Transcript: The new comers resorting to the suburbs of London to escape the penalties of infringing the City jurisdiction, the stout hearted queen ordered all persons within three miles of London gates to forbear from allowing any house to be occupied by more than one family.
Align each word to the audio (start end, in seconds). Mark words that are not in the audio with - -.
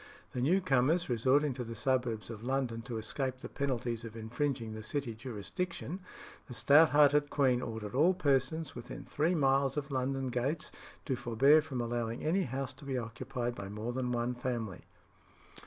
The 0.31 0.41
new 0.41 0.61
comers 0.61 1.09
resorting 1.11 1.53
to 1.53 1.63
the 1.63 1.75
suburbs 1.75 2.31
of 2.31 2.43
London 2.43 2.81
to 2.89 2.97
escape 2.97 3.37
the 3.37 3.47
penalties 3.47 4.03
of 4.03 4.17
infringing 4.17 4.73
the 4.73 4.81
City 4.81 5.13
jurisdiction, 5.13 5.99
the 6.47 6.55
stout 6.55 6.89
hearted 6.89 7.29
queen 7.29 7.61
ordered 7.61 7.93
all 7.93 8.15
persons 8.15 8.73
within 8.73 9.05
three 9.05 9.35
miles 9.35 9.77
of 9.77 9.91
London 9.91 10.29
gates 10.29 10.71
to 11.05 11.15
forbear 11.15 11.61
from 11.61 11.81
allowing 11.81 12.23
any 12.23 12.41
house 12.45 12.73
to 12.73 12.83
be 12.83 12.97
occupied 12.97 13.53
by 13.53 13.69
more 13.69 13.93
than 13.93 14.11
one 14.11 14.33
family. 14.33 14.85